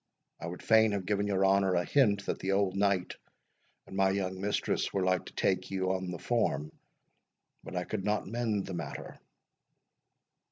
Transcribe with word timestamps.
I 0.39 0.47
would 0.47 0.63
fain 0.63 0.93
have 0.93 1.05
given 1.05 1.27
your 1.27 1.45
honour 1.45 1.75
a 1.75 1.85
hint 1.85 2.25
that 2.25 2.39
the 2.39 2.53
old 2.53 2.75
knight 2.75 3.13
and 3.85 3.95
my 3.95 4.09
young 4.09 4.41
mistress 4.41 4.91
were 4.91 5.03
like 5.03 5.25
to 5.25 5.33
take 5.35 5.69
you 5.69 5.91
on 5.91 6.09
the 6.09 6.17
form, 6.17 6.71
but 7.63 7.75
I 7.75 7.83
could 7.83 8.03
not 8.03 8.25
mend 8.25 8.65
the 8.65 8.73
matter." 8.73 9.19